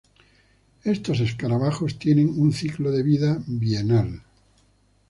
Estos 0.83 1.19
escarabajos 1.19 1.99
tienen 1.99 2.29
un 2.35 2.53
ciclo 2.53 2.89
de 2.89 3.03
vida 3.03 3.39
bienal. 3.45 4.23